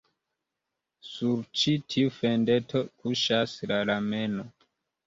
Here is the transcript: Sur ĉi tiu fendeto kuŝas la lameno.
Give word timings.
Sur 1.09 1.43
ĉi 1.63 1.75
tiu 1.95 2.15
fendeto 2.17 2.85
kuŝas 2.89 3.57
la 3.75 3.83
lameno. 3.93 4.53